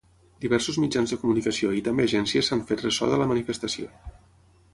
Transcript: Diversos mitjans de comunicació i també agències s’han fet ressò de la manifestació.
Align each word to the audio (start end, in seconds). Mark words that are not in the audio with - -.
Diversos 0.43 0.77
mitjans 0.83 1.13
de 1.13 1.19
comunicació 1.23 1.73
i 1.81 1.83
també 1.89 2.07
agències 2.09 2.49
s’han 2.53 2.65
fet 2.71 2.83
ressò 2.87 3.11
de 3.13 3.21
la 3.25 3.29
manifestació. 3.35 3.93